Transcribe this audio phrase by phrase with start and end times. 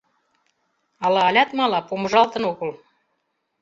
[1.05, 2.71] Ала алят мала, помыжалтын огыл?